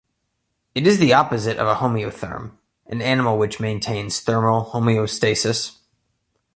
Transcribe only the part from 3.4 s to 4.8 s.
maintains thermal